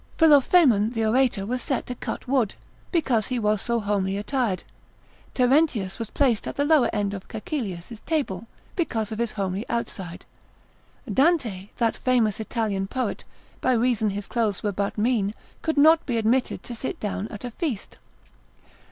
[0.17, 2.55] Philophaemen the orator was set to cut wood,
[2.91, 4.63] because he was so homely attired,
[5.35, 10.25] Terentius was placed at the lower end of Cecilius' table, because of his homely outside.
[11.07, 13.23] Dante, that famous Italian poet,
[13.61, 17.45] by reason his clothes were but mean, could not be admitted to sit down at
[17.45, 17.97] a feast.